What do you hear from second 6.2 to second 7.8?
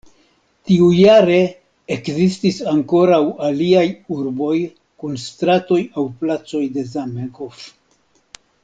placoj de Zamenhof.